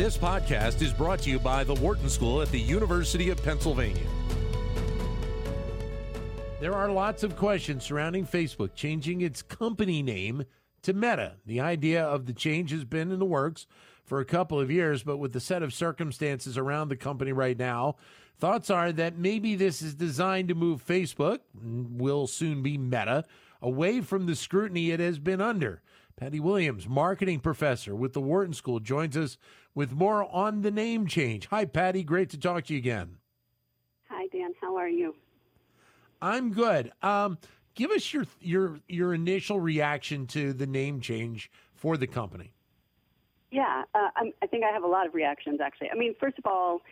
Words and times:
This 0.00 0.16
podcast 0.16 0.80
is 0.80 0.94
brought 0.94 1.18
to 1.18 1.30
you 1.30 1.38
by 1.38 1.62
the 1.62 1.74
Wharton 1.74 2.08
School 2.08 2.40
at 2.40 2.50
the 2.50 2.58
University 2.58 3.28
of 3.28 3.42
Pennsylvania. 3.44 4.06
There 6.58 6.72
are 6.72 6.90
lots 6.90 7.22
of 7.22 7.36
questions 7.36 7.84
surrounding 7.84 8.26
Facebook 8.26 8.74
changing 8.74 9.20
its 9.20 9.42
company 9.42 10.02
name 10.02 10.44
to 10.84 10.94
Meta. 10.94 11.34
The 11.44 11.60
idea 11.60 12.02
of 12.02 12.24
the 12.24 12.32
change 12.32 12.70
has 12.70 12.86
been 12.86 13.12
in 13.12 13.18
the 13.18 13.26
works 13.26 13.66
for 14.02 14.20
a 14.20 14.24
couple 14.24 14.58
of 14.58 14.70
years, 14.70 15.02
but 15.02 15.18
with 15.18 15.34
the 15.34 15.38
set 15.38 15.62
of 15.62 15.74
circumstances 15.74 16.56
around 16.56 16.88
the 16.88 16.96
company 16.96 17.32
right 17.32 17.58
now, 17.58 17.96
thoughts 18.38 18.70
are 18.70 18.92
that 18.92 19.18
maybe 19.18 19.54
this 19.54 19.82
is 19.82 19.94
designed 19.94 20.48
to 20.48 20.54
move 20.54 20.82
Facebook, 20.82 21.40
will 21.54 22.26
soon 22.26 22.62
be 22.62 22.78
Meta, 22.78 23.26
away 23.60 24.00
from 24.00 24.24
the 24.24 24.34
scrutiny 24.34 24.92
it 24.92 25.00
has 25.00 25.18
been 25.18 25.42
under. 25.42 25.82
Patti 26.16 26.40
Williams, 26.40 26.88
marketing 26.88 27.40
professor 27.40 27.94
with 27.94 28.12
the 28.12 28.20
Wharton 28.20 28.54
School, 28.54 28.80
joins 28.80 29.16
us 29.16 29.38
with 29.74 29.92
more 29.92 30.24
on 30.34 30.62
the 30.62 30.70
name 30.70 31.06
change. 31.06 31.46
Hi, 31.46 31.64
Patti. 31.64 32.02
Great 32.02 32.30
to 32.30 32.38
talk 32.38 32.64
to 32.66 32.74
you 32.74 32.78
again. 32.78 33.16
Hi, 34.08 34.26
Dan. 34.28 34.52
How 34.60 34.76
are 34.76 34.88
you? 34.88 35.14
I'm 36.20 36.52
good. 36.52 36.92
Um, 37.02 37.38
give 37.74 37.90
us 37.90 38.12
your 38.12 38.26
your 38.40 38.80
your 38.88 39.14
initial 39.14 39.60
reaction 39.60 40.26
to 40.28 40.52
the 40.52 40.66
name 40.66 41.00
change 41.00 41.50
for 41.74 41.96
the 41.96 42.06
company. 42.06 42.52
Yeah, 43.50 43.82
uh, 43.94 44.08
i 44.42 44.46
think 44.46 44.64
I 44.64 44.72
have 44.72 44.84
a 44.84 44.88
lot 44.88 45.06
of 45.06 45.14
reactions 45.14 45.60
actually. 45.60 45.90
I 45.90 45.96
mean, 45.96 46.14
first 46.20 46.38
of 46.38 46.46
all, 46.46 46.82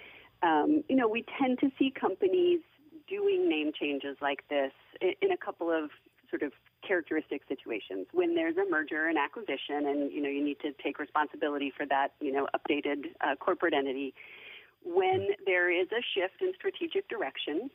um, 0.42 0.82
you 0.88 0.96
know, 0.96 1.08
we 1.08 1.24
tend 1.38 1.58
to 1.60 1.70
see 1.78 1.92
companies 1.92 2.60
doing 3.08 3.48
name 3.48 3.72
changes 3.78 4.16
like 4.20 4.44
this 4.48 4.72
in, 5.00 5.12
in 5.22 5.30
a 5.30 5.36
couple 5.36 5.70
of 5.70 5.90
sort 6.30 6.42
of 6.42 6.52
characteristic 6.86 7.42
situations. 7.48 8.06
When 8.12 8.34
there's 8.34 8.56
a 8.56 8.68
merger 8.68 9.06
and 9.06 9.18
acquisition 9.18 9.86
and 9.86 10.12
you 10.12 10.22
know 10.22 10.28
you 10.28 10.44
need 10.44 10.60
to 10.60 10.72
take 10.82 10.98
responsibility 10.98 11.72
for 11.76 11.86
that 11.86 12.14
you 12.20 12.32
know 12.32 12.46
updated 12.54 13.14
uh, 13.20 13.36
corporate 13.36 13.74
entity 13.74 14.14
when 14.84 15.28
there 15.44 15.70
is 15.70 15.88
a 15.92 16.02
shift 16.14 16.40
in 16.40 16.52
strategic 16.54 17.08
direction 17.08 17.70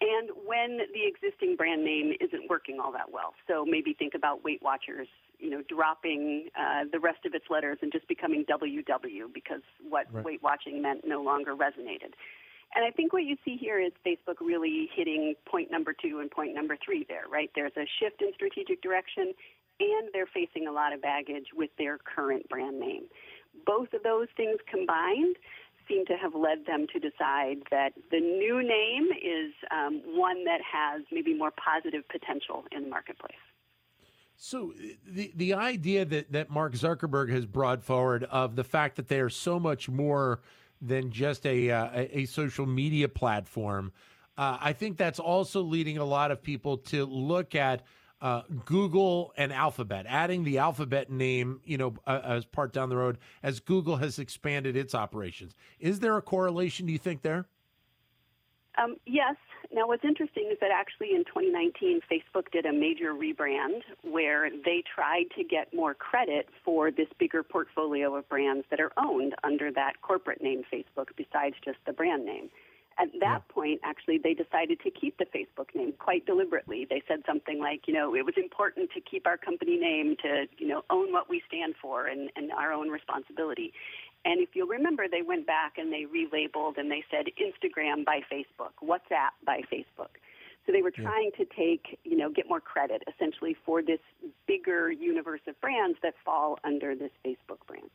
and 0.00 0.30
when 0.46 0.78
the 0.92 1.04
existing 1.06 1.56
brand 1.56 1.84
name 1.84 2.14
isn't 2.20 2.48
working 2.48 2.80
all 2.80 2.90
that 2.92 3.12
well. 3.12 3.34
So 3.46 3.64
maybe 3.64 3.92
think 3.92 4.14
about 4.14 4.42
weight 4.42 4.62
watchers 4.62 5.08
you 5.38 5.50
know 5.50 5.62
dropping 5.68 6.48
uh, 6.58 6.84
the 6.90 6.98
rest 6.98 7.24
of 7.26 7.34
its 7.34 7.46
letters 7.50 7.78
and 7.82 7.92
just 7.92 8.08
becoming 8.08 8.44
ww 8.44 9.32
because 9.32 9.62
what 9.88 10.06
right. 10.12 10.24
weight 10.24 10.42
watching 10.42 10.82
meant 10.82 11.02
no 11.06 11.22
longer 11.22 11.54
resonated 11.54 12.14
and 12.74 12.84
I 12.84 12.90
think 12.90 13.12
what 13.12 13.24
you 13.24 13.36
see 13.44 13.56
here 13.56 13.80
is 13.80 13.92
Facebook 14.06 14.40
really 14.40 14.88
hitting 14.94 15.34
point 15.46 15.70
number 15.70 15.92
two 15.92 16.18
and 16.20 16.30
point 16.30 16.54
number 16.54 16.76
three 16.84 17.04
there, 17.08 17.24
right? 17.30 17.50
There's 17.54 17.76
a 17.76 17.86
shift 18.00 18.20
in 18.20 18.32
strategic 18.34 18.82
direction, 18.82 19.32
and 19.80 20.08
they're 20.12 20.26
facing 20.26 20.66
a 20.66 20.72
lot 20.72 20.92
of 20.92 21.00
baggage 21.00 21.46
with 21.54 21.70
their 21.78 21.98
current 21.98 22.48
brand 22.48 22.80
name. 22.80 23.04
Both 23.66 23.92
of 23.92 24.02
those 24.02 24.28
things 24.36 24.58
combined 24.68 25.36
seem 25.88 26.04
to 26.06 26.14
have 26.14 26.34
led 26.34 26.66
them 26.66 26.86
to 26.92 26.98
decide 26.98 27.58
that 27.70 27.90
the 28.10 28.18
new 28.18 28.62
name 28.62 29.08
is 29.12 29.52
um, 29.70 30.02
one 30.06 30.44
that 30.44 30.60
has 30.60 31.02
maybe 31.12 31.34
more 31.34 31.52
positive 31.52 32.02
potential 32.08 32.64
in 32.72 32.84
the 32.84 32.88
marketplace. 32.88 33.36
So 34.36 34.72
the 35.06 35.32
the 35.36 35.54
idea 35.54 36.04
that, 36.04 36.32
that 36.32 36.50
Mark 36.50 36.72
Zuckerberg 36.72 37.30
has 37.30 37.46
brought 37.46 37.82
forward 37.82 38.24
of 38.24 38.56
the 38.56 38.64
fact 38.64 38.96
that 38.96 39.08
they 39.08 39.20
are 39.20 39.28
so 39.28 39.60
much 39.60 39.88
more 39.88 40.40
than 40.80 41.10
just 41.10 41.46
a 41.46 41.70
uh, 41.70 41.88
a 41.94 42.26
social 42.26 42.66
media 42.66 43.08
platform. 43.08 43.92
Uh, 44.36 44.58
I 44.60 44.72
think 44.72 44.96
that's 44.96 45.20
also 45.20 45.62
leading 45.62 45.98
a 45.98 46.04
lot 46.04 46.30
of 46.30 46.42
people 46.42 46.78
to 46.78 47.04
look 47.06 47.54
at 47.54 47.82
uh, 48.20 48.42
Google 48.64 49.32
and 49.36 49.52
Alphabet, 49.52 50.06
adding 50.08 50.44
the 50.44 50.58
Alphabet 50.58 51.10
name, 51.10 51.60
you 51.64 51.76
know, 51.76 51.94
as 52.06 52.44
part 52.44 52.72
down 52.72 52.88
the 52.88 52.96
road 52.96 53.18
as 53.42 53.60
Google 53.60 53.96
has 53.96 54.18
expanded 54.18 54.76
its 54.76 54.94
operations. 54.94 55.54
Is 55.78 56.00
there 56.00 56.16
a 56.16 56.22
correlation? 56.22 56.86
Do 56.86 56.92
you 56.92 56.98
think 56.98 57.22
there? 57.22 57.46
Um, 58.76 58.96
yes. 59.06 59.36
Now, 59.72 59.88
what's 59.88 60.04
interesting 60.04 60.48
is 60.52 60.58
that 60.60 60.70
actually 60.70 61.14
in 61.14 61.24
2019, 61.24 62.00
Facebook 62.10 62.50
did 62.52 62.66
a 62.66 62.72
major 62.72 63.12
rebrand 63.12 63.82
where 64.02 64.50
they 64.50 64.82
tried 64.94 65.24
to 65.36 65.44
get 65.44 65.72
more 65.74 65.94
credit 65.94 66.48
for 66.64 66.90
this 66.90 67.08
bigger 67.18 67.42
portfolio 67.42 68.14
of 68.14 68.28
brands 68.28 68.64
that 68.70 68.80
are 68.80 68.92
owned 68.96 69.34
under 69.42 69.72
that 69.72 70.00
corporate 70.02 70.42
name 70.42 70.62
Facebook 70.72 71.08
besides 71.16 71.56
just 71.64 71.78
the 71.86 71.92
brand 71.92 72.24
name. 72.24 72.50
At 72.96 73.08
that 73.20 73.42
yeah. 73.48 73.52
point, 73.52 73.80
actually, 73.82 74.18
they 74.18 74.34
decided 74.34 74.78
to 74.84 74.90
keep 74.90 75.18
the 75.18 75.26
Facebook 75.26 75.74
name 75.74 75.94
quite 75.98 76.26
deliberately. 76.26 76.86
They 76.88 77.02
said 77.08 77.22
something 77.26 77.58
like, 77.58 77.88
you 77.88 77.94
know, 77.94 78.14
it 78.14 78.24
was 78.24 78.34
important 78.36 78.90
to 78.92 79.00
keep 79.00 79.26
our 79.26 79.36
company 79.36 79.76
name 79.76 80.14
to, 80.22 80.46
you 80.58 80.68
know, 80.68 80.84
own 80.90 81.12
what 81.12 81.28
we 81.28 81.42
stand 81.48 81.74
for 81.82 82.06
and, 82.06 82.30
and 82.36 82.52
our 82.52 82.72
own 82.72 82.90
responsibility. 82.90 83.72
And 84.24 84.40
if 84.40 84.50
you'll 84.54 84.68
remember, 84.68 85.06
they 85.08 85.22
went 85.22 85.46
back 85.46 85.76
and 85.76 85.92
they 85.92 86.04
relabeled 86.04 86.78
and 86.78 86.90
they 86.90 87.04
said 87.10 87.26
Instagram 87.38 88.04
by 88.04 88.20
Facebook, 88.32 88.72
WhatsApp 88.82 89.32
by 89.44 89.60
Facebook. 89.70 90.16
So 90.66 90.72
they 90.72 90.80
were 90.80 90.90
trying 90.90 91.30
to 91.36 91.44
take, 91.44 91.98
you 92.04 92.16
know, 92.16 92.30
get 92.30 92.48
more 92.48 92.60
credit 92.60 93.02
essentially 93.06 93.54
for 93.66 93.82
this 93.82 94.00
bigger 94.46 94.90
universe 94.90 95.42
of 95.46 95.60
brands 95.60 95.98
that 96.02 96.14
fall 96.24 96.58
under 96.64 96.94
this 96.94 97.10
Facebook 97.24 97.58
brand. 97.66 97.90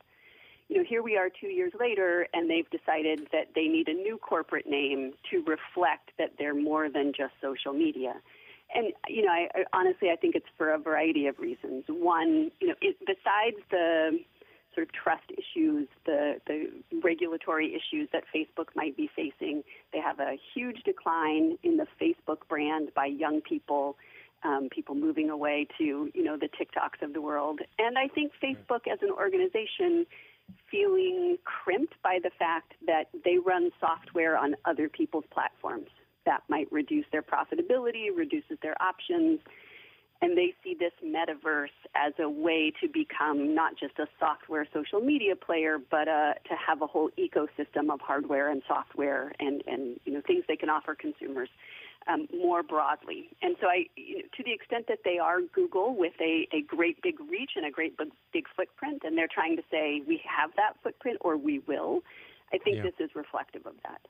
You 0.68 0.76
know, 0.76 0.84
here 0.84 1.02
we 1.02 1.16
are 1.16 1.28
two 1.28 1.48
years 1.48 1.72
later, 1.80 2.28
and 2.32 2.48
they've 2.48 2.68
decided 2.70 3.26
that 3.32 3.48
they 3.56 3.66
need 3.66 3.88
a 3.88 3.92
new 3.92 4.18
corporate 4.18 4.68
name 4.68 5.14
to 5.30 5.38
reflect 5.38 6.12
that 6.16 6.34
they're 6.38 6.54
more 6.54 6.88
than 6.88 7.12
just 7.12 7.32
social 7.42 7.72
media. 7.72 8.14
And 8.72 8.92
you 9.08 9.22
know, 9.22 9.32
I, 9.32 9.48
I 9.52 9.64
honestly, 9.72 10.10
I 10.10 10.16
think 10.16 10.36
it's 10.36 10.46
for 10.56 10.70
a 10.70 10.78
variety 10.78 11.26
of 11.26 11.40
reasons. 11.40 11.86
One, 11.88 12.52
you 12.60 12.68
know, 12.68 12.74
it, 12.80 12.96
besides 13.00 13.56
the 13.72 14.20
sort 14.80 14.88
of 14.88 14.92
trust 14.92 15.30
issues, 15.30 15.88
the, 16.06 16.40
the 16.46 16.70
regulatory 17.02 17.74
issues 17.74 18.08
that 18.12 18.24
Facebook 18.34 18.68
might 18.74 18.96
be 18.96 19.10
facing. 19.14 19.62
They 19.92 20.00
have 20.00 20.20
a 20.20 20.38
huge 20.54 20.82
decline 20.84 21.58
in 21.62 21.76
the 21.76 21.86
Facebook 22.00 22.48
brand 22.48 22.90
by 22.94 23.06
young 23.06 23.40
people, 23.40 23.96
um, 24.42 24.68
people 24.70 24.94
moving 24.94 25.30
away 25.30 25.66
to, 25.78 26.10
you 26.14 26.24
know, 26.24 26.36
the 26.36 26.48
TikToks 26.48 27.04
of 27.04 27.12
the 27.12 27.20
world. 27.20 27.60
And 27.78 27.98
I 27.98 28.08
think 28.08 28.32
Facebook 28.42 28.90
as 28.90 29.00
an 29.02 29.10
organization 29.10 30.06
feeling 30.70 31.36
crimped 31.44 31.94
by 32.02 32.18
the 32.22 32.30
fact 32.38 32.72
that 32.86 33.04
they 33.24 33.36
run 33.38 33.70
software 33.78 34.36
on 34.36 34.56
other 34.64 34.88
people's 34.88 35.24
platforms. 35.30 35.88
That 36.26 36.42
might 36.48 36.70
reduce 36.72 37.06
their 37.12 37.22
profitability, 37.22 38.06
reduces 38.14 38.58
their 38.62 38.80
options 38.82 39.40
and 40.22 40.36
they 40.36 40.54
see 40.62 40.74
this 40.78 40.92
metaverse 41.04 41.68
as 41.94 42.12
a 42.18 42.28
way 42.28 42.72
to 42.80 42.88
become 42.88 43.54
not 43.54 43.78
just 43.78 43.98
a 43.98 44.06
software 44.18 44.66
social 44.72 45.00
media 45.00 45.34
player, 45.34 45.78
but 45.78 46.08
uh, 46.08 46.34
to 46.34 46.54
have 46.54 46.82
a 46.82 46.86
whole 46.86 47.10
ecosystem 47.18 47.90
of 47.90 48.00
hardware 48.00 48.50
and 48.50 48.62
software 48.68 49.32
and, 49.40 49.62
and 49.66 49.98
you 50.04 50.12
know 50.12 50.20
things 50.26 50.44
they 50.46 50.56
can 50.56 50.68
offer 50.68 50.94
consumers 50.94 51.48
um, 52.06 52.28
more 52.36 52.62
broadly. 52.62 53.30
And 53.42 53.56
so, 53.60 53.66
I, 53.66 53.86
you 53.96 54.18
know, 54.18 54.24
to 54.36 54.42
the 54.42 54.52
extent 54.52 54.86
that 54.88 55.00
they 55.04 55.18
are 55.18 55.40
Google 55.54 55.94
with 55.94 56.14
a, 56.20 56.46
a 56.52 56.62
great 56.62 57.00
big 57.02 57.20
reach 57.20 57.52
and 57.56 57.66
a 57.66 57.70
great 57.70 57.96
big, 57.96 58.08
big 58.32 58.44
footprint, 58.56 59.02
and 59.04 59.16
they're 59.16 59.28
trying 59.32 59.56
to 59.56 59.62
say 59.70 60.02
we 60.06 60.20
have 60.24 60.50
that 60.56 60.74
footprint 60.82 61.18
or 61.20 61.36
we 61.36 61.60
will, 61.60 62.02
I 62.52 62.58
think 62.58 62.76
yeah. 62.76 62.82
this 62.82 62.94
is 62.98 63.10
reflective 63.14 63.66
of 63.66 63.74
that. 63.84 64.00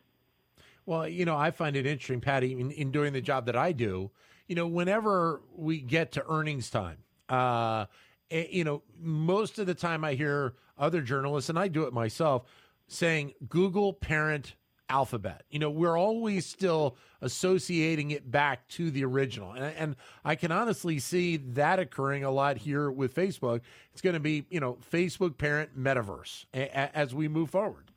Well, 0.86 1.06
you 1.06 1.24
know, 1.24 1.36
I 1.36 1.50
find 1.50 1.76
it 1.76 1.86
interesting, 1.86 2.20
Patti, 2.20 2.58
in, 2.58 2.70
in 2.70 2.90
doing 2.90 3.12
the 3.12 3.20
job 3.20 3.46
that 3.46 3.56
I 3.56 3.72
do 3.72 4.10
you 4.50 4.56
know, 4.56 4.66
whenever 4.66 5.42
we 5.54 5.80
get 5.80 6.10
to 6.10 6.24
earnings 6.28 6.70
time, 6.70 6.96
uh, 7.28 7.86
eh, 8.32 8.46
you 8.50 8.64
know, 8.64 8.82
most 8.98 9.60
of 9.60 9.68
the 9.68 9.74
time 9.74 10.04
I 10.04 10.14
hear 10.14 10.54
other 10.76 11.02
journalists, 11.02 11.48
and 11.48 11.56
I 11.56 11.68
do 11.68 11.84
it 11.84 11.92
myself, 11.92 12.42
saying 12.88 13.34
Google 13.48 13.92
parent 13.92 14.56
alphabet. 14.88 15.44
You 15.50 15.60
know, 15.60 15.70
we're 15.70 15.96
always 15.96 16.46
still 16.46 16.96
associating 17.20 18.10
it 18.10 18.28
back 18.28 18.66
to 18.70 18.90
the 18.90 19.04
original. 19.04 19.52
And, 19.52 19.72
and, 19.76 19.96
I 20.24 20.34
can 20.34 20.50
honestly 20.50 20.98
see 20.98 21.36
that 21.36 21.78
occurring 21.78 22.24
a 22.24 22.30
lot 22.32 22.56
here 22.56 22.90
with 22.90 23.14
Facebook. 23.14 23.60
It's 23.92 24.02
going 24.02 24.14
to 24.14 24.20
be, 24.20 24.46
you 24.50 24.58
know, 24.58 24.78
Facebook 24.90 25.38
parent 25.38 25.78
metaverse 25.78 26.46
a, 26.52 26.62
a, 26.62 26.96
as 26.96 27.14
we 27.14 27.28
move 27.28 27.50
forward. 27.50 27.92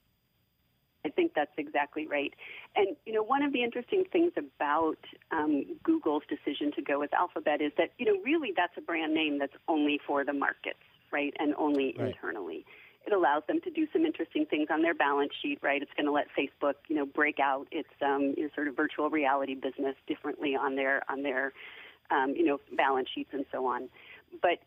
I 1.06 1.10
think 1.10 1.34
that's 1.36 1.52
exactly 1.58 2.08
right. 2.08 2.34
And 2.76 2.96
you 3.06 3.14
know, 3.14 3.24
one 3.24 3.44
of 3.44 3.54
the 3.54 3.64
interesting 3.64 4.04
things 4.12 4.32
about 4.38 4.98
um, 5.32 5.66
Google's 5.84 6.24
decision 6.30 6.72
to 6.76 6.82
go 6.82 7.00
with 7.00 7.14
Alphabet 7.14 7.62
is 7.62 7.72
that 7.78 7.92
you 7.98 8.06
know, 8.06 8.22
really, 8.24 8.54
that's 8.56 8.74
a 8.78 8.82
brand 8.82 9.14
name 9.14 9.40
that's 9.40 9.54
only 9.68 10.00
for 10.06 10.24
the 10.24 10.34
markets, 10.34 10.80
right, 11.12 11.34
and 11.40 11.54
only 11.56 11.96
right. 11.98 12.10
internally. 12.10 12.66
It 13.06 13.12
allows 13.12 13.44
them 13.48 13.60
to 13.66 13.70
do 13.70 13.86
some 13.92 14.06
interesting 14.06 14.46
things 14.46 14.68
on 14.72 14.82
their 14.82 14.94
balance 14.94 15.34
sheet, 15.42 15.60
right? 15.62 15.82
It's 15.82 15.92
going 15.98 16.06
to 16.06 16.12
let 16.14 16.28
Facebook, 16.40 16.76
you 16.88 16.96
know, 16.96 17.06
break 17.06 17.38
out 17.38 17.68
its 17.70 17.90
um, 18.02 18.34
you 18.38 18.44
know, 18.44 18.50
sort 18.56 18.70
of 18.70 18.78
virtual 18.78 19.10
reality 19.10 19.56
business 19.56 19.96
differently 20.08 20.56
on 20.56 20.76
their 20.76 21.04
on 21.10 21.22
their 21.22 21.52
um, 22.12 22.34
you 22.36 22.46
know 22.46 22.60
balance 22.78 23.10
sheets 23.14 23.32
and 23.34 23.46
so 23.52 23.66
on. 23.66 23.90
But 24.42 24.60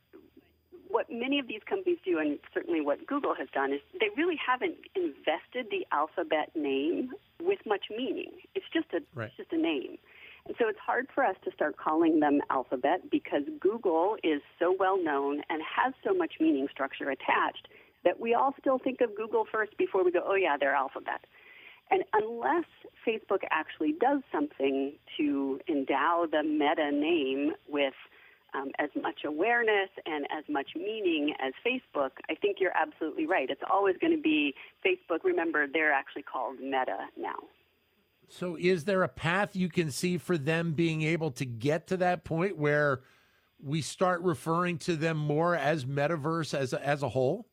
what 0.88 1.06
many 1.10 1.38
of 1.38 1.48
these 1.48 1.62
companies 1.68 1.98
do, 2.04 2.18
and 2.18 2.38
certainly 2.52 2.80
what 2.80 3.06
Google 3.06 3.34
has 3.34 3.48
done, 3.52 3.72
is 3.72 3.80
they 3.98 4.08
really 4.16 4.36
haven't 4.36 4.76
invested 4.94 5.66
the 5.70 5.86
alphabet 5.92 6.50
name 6.54 7.12
with 7.42 7.58
much 7.66 7.86
meaning. 7.90 8.32
It's 8.54 8.66
just 8.72 8.86
a 8.92 9.00
right. 9.14 9.26
it's 9.28 9.36
just 9.36 9.52
a 9.52 9.58
name. 9.58 9.98
And 10.46 10.54
so 10.58 10.68
it's 10.68 10.78
hard 10.78 11.08
for 11.12 11.24
us 11.24 11.36
to 11.44 11.50
start 11.52 11.76
calling 11.76 12.20
them 12.20 12.40
alphabet 12.50 13.10
because 13.10 13.42
Google 13.60 14.16
is 14.22 14.40
so 14.58 14.74
well 14.78 15.02
known 15.02 15.42
and 15.50 15.60
has 15.62 15.92
so 16.04 16.14
much 16.14 16.34
meaning 16.40 16.68
structure 16.70 17.10
attached 17.10 17.68
that 18.04 18.20
we 18.20 18.34
all 18.34 18.54
still 18.60 18.78
think 18.78 19.00
of 19.00 19.14
Google 19.16 19.44
first 19.50 19.76
before 19.76 20.04
we 20.04 20.12
go, 20.12 20.22
oh, 20.24 20.36
yeah, 20.36 20.56
they're 20.58 20.74
Alphabet. 20.74 21.26
And 21.90 22.04
unless 22.12 22.64
Facebook 23.06 23.42
actually 23.50 23.94
does 24.00 24.20
something 24.32 24.92
to 25.16 25.60
endow 25.68 26.26
the 26.30 26.42
meta 26.42 26.90
name 26.92 27.52
with 27.68 27.94
um, 28.54 28.70
as 28.78 28.90
much 29.00 29.20
awareness 29.24 29.90
and 30.06 30.26
as 30.36 30.44
much 30.48 30.70
meaning 30.74 31.34
as 31.40 31.52
Facebook, 31.66 32.10
I 32.30 32.34
think 32.34 32.58
you're 32.60 32.76
absolutely 32.76 33.26
right. 33.26 33.48
It's 33.50 33.62
always 33.70 33.96
going 34.00 34.16
to 34.16 34.22
be 34.22 34.54
Facebook. 34.84 35.24
Remember, 35.24 35.66
they're 35.66 35.92
actually 35.92 36.22
called 36.22 36.58
Meta 36.60 37.08
now. 37.18 37.36
So, 38.28 38.56
is 38.58 38.84
there 38.84 39.02
a 39.02 39.08
path 39.08 39.54
you 39.54 39.68
can 39.68 39.90
see 39.90 40.18
for 40.18 40.36
them 40.36 40.72
being 40.72 41.02
able 41.02 41.30
to 41.32 41.44
get 41.44 41.86
to 41.88 41.96
that 41.98 42.24
point 42.24 42.58
where 42.58 43.02
we 43.62 43.80
start 43.80 44.20
referring 44.22 44.78
to 44.78 44.96
them 44.96 45.16
more 45.16 45.54
as 45.54 45.84
metaverse 45.84 46.52
as 46.52 46.72
a, 46.72 46.84
as 46.84 47.02
a 47.02 47.08
whole? 47.08 47.46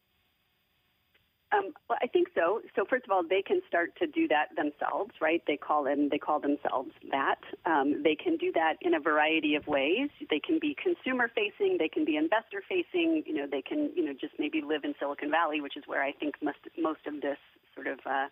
Um, 1.51 1.73
well, 1.87 1.99
think 2.13 2.29
so. 2.35 2.61
So 2.75 2.85
first 2.89 3.05
of 3.05 3.11
all, 3.11 3.23
they 3.27 3.41
can 3.41 3.61
start 3.67 3.91
to 3.99 4.07
do 4.07 4.27
that 4.29 4.55
themselves, 4.55 5.11
right? 5.19 5.41
They 5.45 5.57
call 5.57 5.83
them 5.83 6.09
they 6.09 6.19
call 6.19 6.39
themselves 6.39 6.91
that. 7.11 7.41
Um, 7.65 8.03
they 8.03 8.15
can 8.15 8.37
do 8.37 8.51
that 8.53 8.75
in 8.81 8.93
a 8.93 8.99
variety 8.99 9.55
of 9.55 9.67
ways. 9.67 10.09
They 10.29 10.39
can 10.39 10.59
be 10.59 10.77
consumer 10.81 11.29
facing. 11.33 11.77
They 11.77 11.89
can 11.89 12.05
be 12.05 12.15
investor 12.15 12.63
facing. 12.69 13.23
You 13.25 13.33
know, 13.33 13.47
they 13.49 13.61
can 13.61 13.91
you 13.95 14.05
know 14.05 14.13
just 14.13 14.33
maybe 14.39 14.61
live 14.61 14.83
in 14.85 14.93
Silicon 14.99 15.31
Valley, 15.31 15.59
which 15.59 15.75
is 15.75 15.83
where 15.87 16.03
I 16.03 16.13
think 16.13 16.35
most 16.41 16.59
most 16.77 17.05
of 17.07 17.19
this 17.21 17.37
sort 17.75 17.87
of 17.87 17.99
uh, 18.05 18.27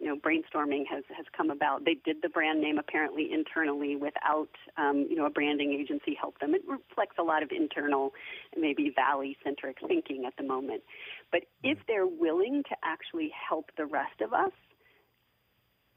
you 0.00 0.06
know, 0.08 0.16
brainstorming 0.16 0.84
has, 0.90 1.04
has 1.16 1.24
come 1.36 1.50
about. 1.50 1.84
They 1.84 1.96
did 2.04 2.16
the 2.20 2.28
brand 2.28 2.60
name 2.60 2.78
apparently 2.78 3.32
internally 3.32 3.96
without, 3.96 4.50
um, 4.76 5.06
you 5.08 5.16
know, 5.16 5.24
a 5.24 5.30
branding 5.30 5.72
agency 5.72 6.16
help 6.20 6.40
them. 6.40 6.54
It 6.54 6.62
reflects 6.66 7.16
a 7.18 7.22
lot 7.22 7.42
of 7.42 7.50
internal, 7.52 8.12
maybe 8.56 8.92
valley-centric 8.94 9.78
thinking 9.86 10.24
at 10.26 10.34
the 10.36 10.42
moment. 10.42 10.82
But 11.30 11.42
if 11.62 11.78
they're 11.86 12.06
willing 12.06 12.64
to 12.68 12.76
actually 12.82 13.30
help 13.48 13.70
the 13.76 13.86
rest 13.86 14.20
of 14.20 14.32
us 14.32 14.52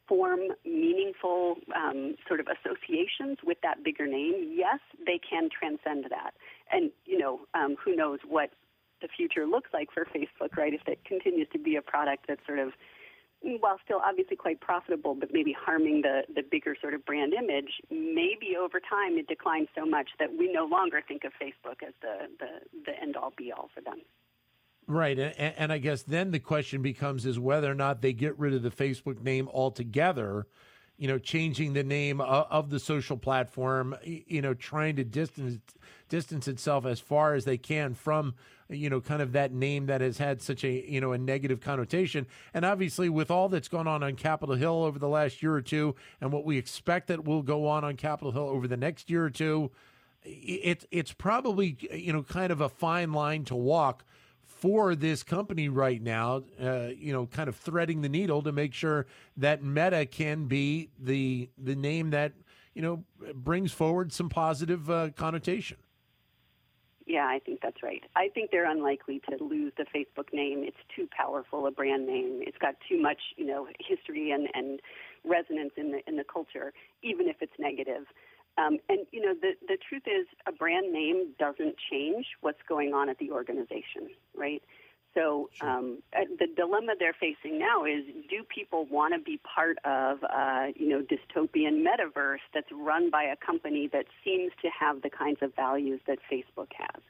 form 0.08 0.40
meaningful 0.64 1.56
um, 1.76 2.16
sort 2.28 2.40
of 2.40 2.48
associations 2.48 3.40
with 3.44 3.58
that 3.62 3.84
bigger 3.84 4.08
name, 4.08 4.54
yes, 4.56 4.80
they 5.06 5.20
can 5.20 5.50
transcend 5.50 6.06
that. 6.10 6.32
And, 6.72 6.92
you 7.06 7.18
know, 7.18 7.42
um, 7.54 7.76
who 7.84 7.96
knows 7.96 8.20
what 8.26 8.52
the 9.02 9.10
future 9.10 9.46
looks 9.46 9.72
like 9.74 9.90
for 9.94 10.06
Facebook, 10.06 10.56
right? 10.56 10.74
If 10.74 10.88
it 10.88 11.04
continues 11.04 11.48
to 11.52 11.60
be 11.60 11.76
a 11.76 11.82
product 11.82 12.26
that's 12.28 12.46
sort 12.46 12.60
of 12.60 12.70
while 13.60 13.80
still 13.84 14.02
obviously 14.06 14.36
quite 14.36 14.60
profitable, 14.60 15.16
but 15.16 15.30
maybe 15.32 15.56
harming 15.58 16.02
the, 16.02 16.24
the 16.34 16.42
bigger 16.42 16.76
sort 16.80 16.94
of 16.94 17.06
brand 17.06 17.34
image, 17.34 17.82
maybe 17.90 18.56
over 18.60 18.80
time 18.80 19.18
it 19.18 19.28
declines 19.28 19.68
so 19.76 19.86
much 19.86 20.10
that 20.20 20.30
we 20.38 20.52
no 20.52 20.66
longer 20.66 21.02
think 21.08 21.24
of 21.24 21.32
Facebook 21.42 21.86
as 21.88 21.94
the, 22.02 22.28
the, 22.40 22.82
the 22.86 23.02
end 23.02 23.16
all 23.16 23.34
be 23.38 23.52
all 23.52 23.70
for 23.74 23.82
them. 23.82 24.02
Right. 24.88 25.18
And, 25.20 25.54
and 25.58 25.74
I 25.74 25.78
guess 25.80 26.04
then 26.04 26.32
the 26.32 26.40
question 26.40 26.82
becomes 26.82 27.26
is 27.26 27.40
whether 27.40 27.70
or 27.70 27.76
not 27.76 28.02
they 28.02 28.14
get 28.14 28.38
rid 28.40 28.54
of 28.54 28.64
the 28.64 28.72
Facebook 28.72 29.22
name 29.22 29.50
altogether, 29.54 30.48
you 30.98 31.08
know, 31.08 31.20
changing 31.20 31.74
the 31.74 31.84
name 31.84 32.20
of, 32.20 32.48
of 32.50 32.70
the 32.70 32.80
social 32.80 33.18
platform, 33.18 33.96
you 34.04 34.42
know, 34.42 34.54
trying 34.54 34.96
to 34.96 35.04
distance 35.04 35.60
distance 36.10 36.48
itself 36.48 36.86
as 36.86 37.00
far 37.00 37.34
as 37.34 37.46
they 37.46 37.58
can 37.58 37.94
from 37.94 38.34
you 38.70 38.90
know, 38.90 39.00
kind 39.00 39.22
of 39.22 39.32
that 39.34 39.54
name 39.54 39.86
that 39.86 40.02
has 40.02 40.18
had 40.18 40.42
such 40.42 40.64
a, 40.64 40.70
you 40.70 41.00
know, 41.00 41.14
a 41.14 41.18
negative 41.18 41.62
connotation. 41.62 42.28
And 42.54 42.66
obviously, 42.66 43.10
with 43.10 43.32
all 43.32 43.50
that's 43.50 43.68
gone 43.68 43.88
on 43.88 44.04
on 44.04 44.16
Capitol 44.16 44.56
Hill 44.56 44.84
over 44.84 45.00
the 45.00 45.08
last 45.08 45.42
year 45.42 45.54
or 45.54 45.62
two, 45.62 45.96
and 46.20 46.32
what 46.32 46.46
we 46.46 46.58
expect 46.58 47.08
that 47.08 47.24
will 47.24 47.42
go 47.42 47.68
on 47.68 47.84
on 47.84 47.96
Capitol 47.96 48.32
Hill 48.32 48.50
over 48.50 48.68
the 48.68 48.78
next 48.78 49.10
year 49.10 49.24
or 49.24 49.30
two, 49.30 49.72
it's 50.24 50.86
it's 50.92 51.14
probably, 51.14 51.78
you 51.92 52.12
know, 52.12 52.24
kind 52.24 52.52
of 52.52 52.62
a 52.62 52.70
fine 52.70 53.14
line 53.14 53.46
to 53.46 53.56
walk 53.56 54.04
for 54.60 54.96
this 54.96 55.24
company 55.24 55.70
right 55.70 56.02
now, 56.02 56.44
uh, 56.62 56.88
you 56.98 57.14
know, 57.14 57.28
kind 57.28 57.48
of 57.48 57.56
threading 57.56 58.02
the 58.02 58.10
needle 58.10 58.42
to 58.42 58.52
make 58.52 58.74
sure 58.74 59.06
that 59.38 59.64
Meta 59.64 60.06
can 60.06 60.46
be 60.46 60.90
the 61.00 61.50
the 61.58 61.76
name 61.76 62.10
that 62.12 62.34
you 62.74 62.82
know 62.82 63.04
brings 63.34 63.72
forward 63.72 64.12
some 64.12 64.30
positive 64.30 64.90
uh, 64.90 65.10
connotation. 65.16 65.78
Yeah, 67.06 67.26
I 67.26 67.40
think 67.40 67.62
that's 67.62 67.82
right. 67.82 68.04
I 68.18 68.28
think 68.28 68.52
they're 68.52 68.70
unlikely 68.70 69.22
to 69.30 69.42
lose 69.42 69.72
the 69.78 69.86
Facebook 69.96 70.34
name. 70.34 70.64
It's 70.64 70.76
too 70.94 71.08
powerful 71.16 71.66
a 71.66 71.72
brand 71.72 72.06
name. 72.06 72.42
It's 72.42 72.58
got 72.58 72.76
too 72.90 73.02
much, 73.02 73.20
you 73.38 73.46
know, 73.46 73.68
history 73.80 74.32
and, 74.32 74.50
and 74.54 74.82
resonance 75.24 75.72
in 75.78 75.92
the 75.92 76.00
in 76.06 76.18
the 76.18 76.26
culture, 76.26 76.74
even 77.04 77.28
if 77.30 77.38
it's 77.40 77.54
negative. 77.58 78.04
Um, 78.58 78.80
and 78.90 79.06
you 79.12 79.22
know, 79.22 79.34
the 79.40 79.52
the 79.68 79.78
truth 79.78 80.04
is, 80.06 80.26
a 80.48 80.52
brand 80.52 80.92
name 80.92 81.34
doesn't 81.40 81.76
change 81.92 82.26
what's 82.42 82.62
going 82.68 82.94
on 82.94 83.10
at 83.10 83.18
the 83.20 83.32
organization, 83.32 84.10
right? 84.36 84.64
So 85.14 85.50
um, 85.62 86.00
uh, 86.16 86.26
the 86.40 86.48
dilemma 86.56 86.94
they're 87.00 87.16
facing 87.20 87.60
now 87.60 87.86
is: 87.86 88.04
Do 88.30 88.44
people 88.44 88.86
want 88.86 89.14
to 89.14 89.20
be 89.20 89.40
part 89.56 89.78
of, 89.84 90.24
uh, 90.24 90.68
you 90.76 90.90
know, 90.90 91.02
dystopian 91.02 91.84
metaverse 91.84 92.46
that's 92.54 92.68
run 92.72 93.10
by 93.10 93.24
a 93.24 93.36
company 93.36 93.90
that 93.94 94.06
seems 94.24 94.52
to 94.62 94.70
have 94.70 95.02
the 95.02 95.10
kinds 95.10 95.40
of 95.42 95.56
values 95.56 96.02
that 96.08 96.20
Facebook 96.32 96.72
has? 96.78 97.02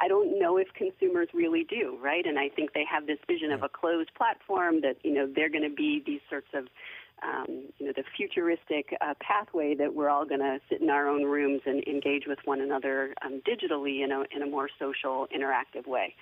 I 0.00 0.08
don't 0.08 0.38
know 0.38 0.58
if 0.58 0.68
consumers 0.74 1.28
really 1.32 1.64
do, 1.64 1.98
right? 2.02 2.24
And 2.24 2.38
I 2.38 2.48
think 2.48 2.72
they 2.72 2.84
have 2.84 3.06
this 3.06 3.18
vision 3.26 3.50
of 3.50 3.62
a 3.62 3.68
closed 3.68 4.10
platform 4.14 4.80
that 4.82 4.96
you 5.02 5.12
know 5.12 5.26
they're 5.26 5.50
going 5.50 5.68
to 5.68 5.74
be 5.74 6.02
these 6.04 6.20
sorts 6.28 6.48
of 6.54 6.68
um, 7.22 7.66
you 7.78 7.86
know, 7.86 7.92
the 7.96 8.04
futuristic 8.16 8.96
uh, 9.00 9.14
pathway 9.20 9.74
that 9.74 9.94
we're 9.94 10.08
all 10.08 10.24
going 10.24 10.40
to 10.40 10.58
sit 10.68 10.80
in 10.80 10.90
our 10.90 11.08
own 11.08 11.24
rooms 11.24 11.62
and 11.66 11.82
engage 11.84 12.26
with 12.26 12.38
one 12.44 12.60
another 12.60 13.14
um, 13.24 13.40
digitally 13.46 14.04
in 14.04 14.12
a, 14.12 14.24
in 14.34 14.42
a 14.42 14.46
more 14.46 14.68
social, 14.78 15.26
interactive 15.34 15.86
way 15.86 16.14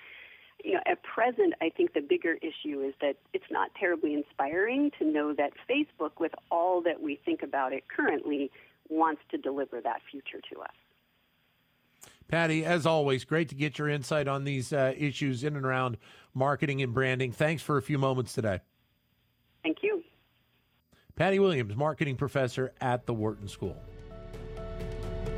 you 0.63 0.73
know, 0.73 0.79
at 0.85 1.01
present, 1.03 1.53
I 1.61 1.69
think 1.69 1.93
the 1.93 2.01
bigger 2.01 2.33
issue 2.41 2.81
is 2.81 2.93
that 3.01 3.15
it's 3.33 3.45
not 3.51 3.69
terribly 3.79 4.13
inspiring 4.13 4.91
to 4.99 5.05
know 5.05 5.33
that 5.33 5.53
Facebook, 5.69 6.19
with 6.19 6.33
all 6.49 6.81
that 6.81 7.01
we 7.01 7.19
think 7.23 7.43
about 7.43 7.73
it 7.73 7.83
currently, 7.87 8.51
wants 8.89 9.21
to 9.31 9.37
deliver 9.37 9.81
that 9.81 10.01
future 10.09 10.41
to 10.51 10.61
us. 10.61 12.11
Patti, 12.27 12.65
as 12.65 12.85
always, 12.85 13.23
great 13.23 13.49
to 13.49 13.55
get 13.55 13.77
your 13.77 13.87
insight 13.87 14.27
on 14.27 14.43
these 14.43 14.73
uh, 14.73 14.93
issues 14.97 15.43
in 15.43 15.55
and 15.55 15.65
around 15.65 15.97
marketing 16.33 16.81
and 16.81 16.93
branding. 16.93 17.31
Thanks 17.31 17.61
for 17.61 17.77
a 17.77 17.81
few 17.81 17.97
moments 17.97 18.33
today. 18.33 18.59
Thank 19.63 19.77
you. 19.81 19.96
Patti 21.17 21.39
Williams, 21.39 21.75
marketing 21.75 22.15
professor 22.15 22.71
at 22.79 23.07
the 23.07 23.13
Wharton 23.13 23.47
School. 23.47 23.75